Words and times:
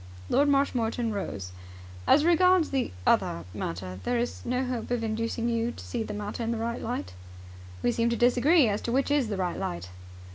Lord 0.31 0.47
Marshmoreton 0.49 1.13
rose. 1.13 1.51
"As 2.07 2.25
regards 2.25 2.71
the 2.71 2.91
other 3.05 3.45
matter, 3.53 3.99
there 4.03 4.17
is 4.17 4.43
no 4.43 4.65
hope 4.65 4.89
of 4.89 5.03
inducing 5.03 5.47
you 5.47 5.69
to 5.73 5.85
see 5.85 6.01
the 6.01 6.11
matter 6.11 6.41
in 6.41 6.49
the 6.49 6.57
right 6.57 6.81
light?" 6.81 7.13
"We 7.83 7.91
seem 7.91 8.09
to 8.09 8.15
disagree 8.17 8.67
as 8.67 8.81
to 8.81 8.91
which 8.91 9.11
is 9.11 9.27
the 9.27 9.37
right 9.37 9.59
light." 9.59 9.91